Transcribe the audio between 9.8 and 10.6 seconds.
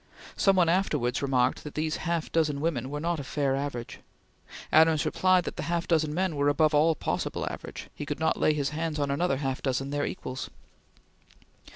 their equals.